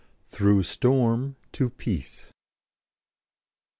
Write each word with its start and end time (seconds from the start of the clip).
THROUGH 0.29 0.63
STORM 0.63 1.35
TO 1.51 1.69
PEACE. 1.69 2.31